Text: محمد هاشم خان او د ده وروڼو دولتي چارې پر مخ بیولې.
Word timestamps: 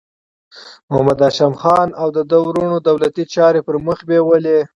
محمد 0.89 1.19
هاشم 1.25 1.53
خان 1.61 1.89
او 2.01 2.07
د 2.17 2.19
ده 2.29 2.37
وروڼو 2.47 2.77
دولتي 2.89 3.23
چارې 3.33 3.61
پر 3.67 3.75
مخ 3.85 3.99
بیولې. 4.09 4.57